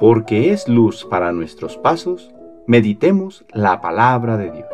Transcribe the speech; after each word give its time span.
porque 0.00 0.50
es 0.50 0.66
luz 0.66 1.04
para 1.04 1.30
nuestros 1.30 1.76
pasos, 1.76 2.30
meditemos 2.66 3.44
la 3.52 3.82
palabra 3.82 4.38
de 4.38 4.50
Dios. 4.50 4.66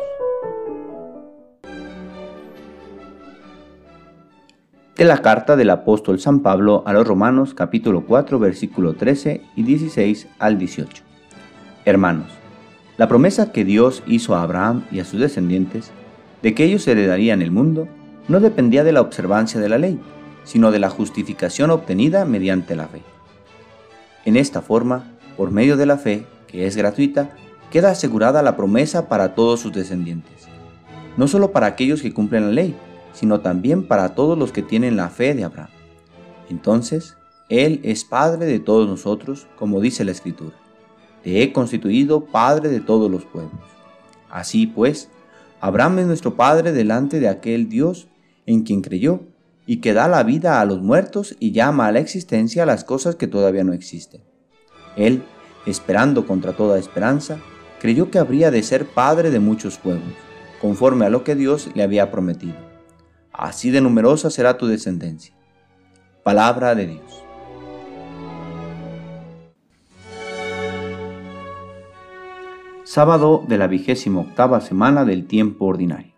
De 4.95 5.03
la 5.03 5.17
carta 5.21 5.57
del 5.57 5.69
apóstol 5.69 6.21
San 6.21 6.39
Pablo 6.39 6.81
a 6.85 6.93
los 6.93 7.05
Romanos 7.05 7.53
capítulo 7.53 8.05
4 8.05 8.39
versículo 8.39 8.93
13 8.93 9.41
y 9.57 9.63
16 9.63 10.29
al 10.39 10.57
18. 10.57 11.03
Hermanos, 11.83 12.27
la 12.95 13.09
promesa 13.09 13.51
que 13.51 13.65
Dios 13.65 14.03
hizo 14.07 14.33
a 14.33 14.43
Abraham 14.43 14.85
y 14.91 15.01
a 15.01 15.05
sus 15.05 15.19
descendientes 15.19 15.91
de 16.41 16.55
que 16.55 16.63
ellos 16.63 16.87
heredarían 16.87 17.41
el 17.41 17.51
mundo 17.51 17.89
no 18.29 18.39
dependía 18.39 18.85
de 18.85 18.93
la 18.93 19.01
observancia 19.01 19.59
de 19.59 19.67
la 19.67 19.77
ley, 19.77 19.99
sino 20.45 20.71
de 20.71 20.79
la 20.79 20.89
justificación 20.89 21.69
obtenida 21.69 22.23
mediante 22.23 22.77
la 22.77 22.87
fe. 22.87 23.01
En 24.23 24.37
esta 24.37 24.61
forma, 24.61 25.16
por 25.37 25.51
medio 25.51 25.77
de 25.77 25.85
la 25.85 25.97
fe, 25.97 26.25
que 26.47 26.65
es 26.65 26.75
gratuita, 26.75 27.29
queda 27.71 27.91
asegurada 27.91 28.41
la 28.41 28.57
promesa 28.57 29.07
para 29.07 29.35
todos 29.35 29.59
sus 29.59 29.71
descendientes, 29.71 30.47
no 31.15 31.27
solo 31.27 31.51
para 31.51 31.67
aquellos 31.67 32.01
que 32.01 32.13
cumplen 32.13 32.47
la 32.47 32.51
ley, 32.51 32.75
sino 33.13 33.39
también 33.41 33.87
para 33.87 34.15
todos 34.15 34.37
los 34.37 34.51
que 34.51 34.63
tienen 34.63 34.97
la 34.97 35.09
fe 35.09 35.33
de 35.33 35.43
Abraham. 35.43 35.69
Entonces, 36.49 37.17
Él 37.49 37.79
es 37.83 38.03
Padre 38.03 38.45
de 38.45 38.59
todos 38.59 38.87
nosotros, 38.87 39.47
como 39.57 39.79
dice 39.81 40.03
la 40.03 40.11
Escritura. 40.11 40.55
Te 41.23 41.41
he 41.41 41.53
constituido 41.53 42.25
Padre 42.25 42.69
de 42.69 42.79
todos 42.79 43.11
los 43.11 43.25
pueblos. 43.25 43.61
Así 44.29 44.67
pues, 44.67 45.09
Abraham 45.59 45.99
es 45.99 46.07
nuestro 46.07 46.35
Padre 46.35 46.71
delante 46.71 47.19
de 47.19 47.27
aquel 47.27 47.69
Dios 47.69 48.07
en 48.45 48.63
quien 48.63 48.81
creyó, 48.81 49.21
y 49.65 49.81
que 49.81 49.93
da 49.93 50.07
la 50.07 50.23
vida 50.23 50.61
a 50.61 50.65
los 50.65 50.81
muertos 50.81 51.35
y 51.39 51.51
llama 51.51 51.87
a 51.87 51.91
la 51.91 51.99
existencia 51.99 52.65
las 52.65 52.85
cosas 52.85 53.15
que 53.15 53.27
todavía 53.27 53.65
no 53.65 53.73
existen. 53.73 54.21
Él, 54.97 55.23
esperando 55.65 56.25
contra 56.25 56.53
toda 56.53 56.79
esperanza, 56.79 57.39
creyó 57.79 58.11
que 58.11 58.19
habría 58.19 58.51
de 58.51 58.63
ser 58.63 58.85
padre 58.85 59.29
de 59.29 59.39
muchos 59.39 59.77
pueblos, 59.77 60.13
conforme 60.59 61.05
a 61.05 61.09
lo 61.09 61.23
que 61.23 61.35
Dios 61.35 61.69
le 61.75 61.83
había 61.83 62.11
prometido. 62.11 62.55
Así 63.31 63.69
de 63.69 63.81
numerosa 63.81 64.29
será 64.29 64.57
tu 64.57 64.65
descendencia. 64.65 65.35
Palabra 66.23 66.73
de 66.73 66.87
Dios. 66.87 67.23
Sábado 72.83 73.43
de 73.47 73.57
la 73.57 73.67
vigésima 73.67 74.21
octava 74.21 74.59
semana 74.59 75.05
del 75.05 75.27
tiempo 75.27 75.65
ordinario. 75.65 76.13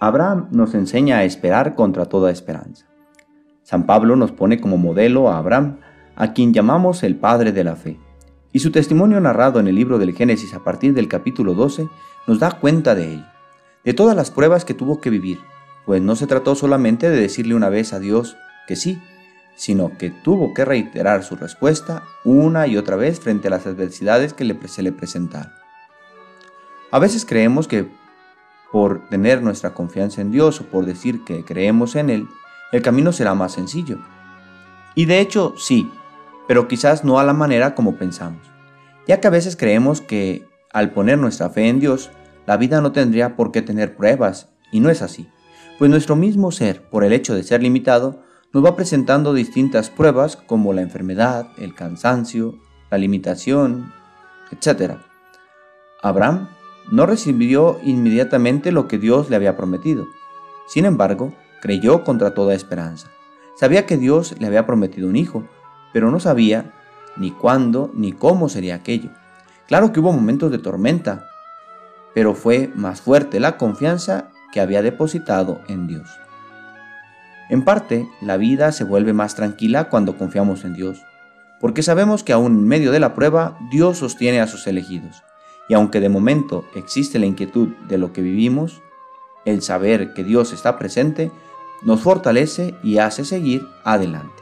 Abraham 0.00 0.48
nos 0.50 0.74
enseña 0.74 1.18
a 1.18 1.24
esperar 1.24 1.76
contra 1.76 2.06
toda 2.06 2.32
esperanza. 2.32 2.86
San 3.62 3.86
Pablo 3.86 4.16
nos 4.16 4.32
pone 4.32 4.60
como 4.60 4.76
modelo 4.76 5.30
a 5.30 5.38
Abraham 5.38 5.78
a 6.16 6.32
quien 6.32 6.52
llamamos 6.52 7.02
el 7.02 7.16
Padre 7.16 7.52
de 7.52 7.64
la 7.64 7.76
Fe. 7.76 7.98
Y 8.52 8.58
su 8.58 8.70
testimonio 8.70 9.20
narrado 9.20 9.60
en 9.60 9.68
el 9.68 9.74
libro 9.74 9.98
del 9.98 10.14
Génesis 10.14 10.54
a 10.54 10.62
partir 10.62 10.94
del 10.94 11.08
capítulo 11.08 11.54
12 11.54 11.88
nos 12.26 12.38
da 12.38 12.58
cuenta 12.60 12.94
de 12.94 13.14
ello, 13.14 13.26
de 13.84 13.94
todas 13.94 14.14
las 14.14 14.30
pruebas 14.30 14.64
que 14.64 14.74
tuvo 14.74 15.00
que 15.00 15.10
vivir, 15.10 15.40
pues 15.86 16.02
no 16.02 16.16
se 16.16 16.26
trató 16.26 16.54
solamente 16.54 17.10
de 17.10 17.20
decirle 17.20 17.54
una 17.54 17.68
vez 17.68 17.92
a 17.92 17.98
Dios 17.98 18.36
que 18.66 18.76
sí, 18.76 19.00
sino 19.56 19.96
que 19.98 20.10
tuvo 20.10 20.54
que 20.54 20.64
reiterar 20.64 21.24
su 21.24 21.36
respuesta 21.36 22.04
una 22.24 22.66
y 22.66 22.76
otra 22.76 22.96
vez 22.96 23.20
frente 23.20 23.48
a 23.48 23.50
las 23.50 23.66
adversidades 23.66 24.34
que 24.34 24.56
se 24.68 24.82
le 24.82 24.92
presentaron. 24.92 25.52
A 26.90 26.98
veces 26.98 27.24
creemos 27.24 27.68
que 27.68 27.88
por 28.70 29.08
tener 29.08 29.42
nuestra 29.42 29.74
confianza 29.74 30.20
en 30.20 30.30
Dios 30.30 30.60
o 30.60 30.64
por 30.64 30.86
decir 30.86 31.24
que 31.24 31.44
creemos 31.44 31.94
en 31.96 32.10
Él, 32.10 32.28
el 32.72 32.82
camino 32.82 33.12
será 33.12 33.34
más 33.34 33.52
sencillo. 33.52 33.98
Y 34.94 35.04
de 35.04 35.20
hecho 35.20 35.54
sí, 35.58 35.90
pero 36.48 36.68
quizás 36.68 37.04
no 37.04 37.18
a 37.18 37.24
la 37.24 37.32
manera 37.32 37.74
como 37.74 37.96
pensamos, 37.96 38.46
ya 39.06 39.20
que 39.20 39.26
a 39.26 39.30
veces 39.30 39.56
creemos 39.56 40.00
que 40.00 40.46
al 40.72 40.90
poner 40.90 41.18
nuestra 41.18 41.50
fe 41.50 41.68
en 41.68 41.80
Dios, 41.80 42.10
la 42.46 42.56
vida 42.56 42.80
no 42.80 42.92
tendría 42.92 43.36
por 43.36 43.52
qué 43.52 43.62
tener 43.62 43.96
pruebas, 43.96 44.48
y 44.70 44.80
no 44.80 44.90
es 44.90 45.02
así, 45.02 45.28
pues 45.78 45.90
nuestro 45.90 46.16
mismo 46.16 46.50
ser, 46.50 46.82
por 46.82 47.04
el 47.04 47.12
hecho 47.12 47.34
de 47.34 47.42
ser 47.42 47.62
limitado, 47.62 48.22
nos 48.52 48.64
va 48.64 48.76
presentando 48.76 49.32
distintas 49.32 49.90
pruebas 49.90 50.36
como 50.36 50.72
la 50.72 50.82
enfermedad, 50.82 51.48
el 51.58 51.74
cansancio, 51.74 52.58
la 52.90 52.98
limitación, 52.98 53.92
etc. 54.50 54.98
Abraham 56.02 56.48
no 56.90 57.06
recibió 57.06 57.78
inmediatamente 57.82 58.72
lo 58.72 58.88
que 58.88 58.98
Dios 58.98 59.30
le 59.30 59.36
había 59.36 59.56
prometido. 59.56 60.06
Sin 60.66 60.84
embargo, 60.84 61.32
creyó 61.60 62.04
contra 62.04 62.34
toda 62.34 62.54
esperanza. 62.54 63.08
Sabía 63.56 63.86
que 63.86 63.96
Dios 63.96 64.34
le 64.38 64.46
había 64.46 64.66
prometido 64.66 65.08
un 65.08 65.16
hijo, 65.16 65.44
pero 65.92 66.10
no 66.10 66.20
sabía 66.20 66.72
ni 67.16 67.30
cuándo 67.30 67.90
ni 67.94 68.12
cómo 68.12 68.48
sería 68.48 68.74
aquello. 68.74 69.10
Claro 69.66 69.92
que 69.92 70.00
hubo 70.00 70.12
momentos 70.12 70.50
de 70.50 70.58
tormenta, 70.58 71.28
pero 72.14 72.34
fue 72.34 72.70
más 72.74 73.00
fuerte 73.00 73.40
la 73.40 73.56
confianza 73.56 74.30
que 74.52 74.60
había 74.60 74.82
depositado 74.82 75.60
en 75.68 75.86
Dios. 75.86 76.08
En 77.48 77.62
parte, 77.64 78.08
la 78.20 78.36
vida 78.36 78.72
se 78.72 78.84
vuelve 78.84 79.12
más 79.12 79.34
tranquila 79.34 79.88
cuando 79.88 80.16
confiamos 80.16 80.64
en 80.64 80.74
Dios, 80.74 81.02
porque 81.60 81.82
sabemos 81.82 82.24
que 82.24 82.32
aún 82.32 82.52
en 82.52 82.66
medio 82.66 82.92
de 82.92 83.00
la 83.00 83.14
prueba, 83.14 83.58
Dios 83.70 83.98
sostiene 83.98 84.40
a 84.40 84.46
sus 84.46 84.66
elegidos. 84.66 85.22
Y 85.68 85.74
aunque 85.74 86.00
de 86.00 86.08
momento 86.08 86.64
existe 86.74 87.18
la 87.18 87.26
inquietud 87.26 87.68
de 87.88 87.98
lo 87.98 88.12
que 88.12 88.20
vivimos, 88.20 88.82
el 89.44 89.62
saber 89.62 90.12
que 90.12 90.24
Dios 90.24 90.52
está 90.52 90.78
presente 90.78 91.30
nos 91.82 92.00
fortalece 92.00 92.74
y 92.82 92.98
hace 92.98 93.24
seguir 93.24 93.66
adelante. 93.84 94.41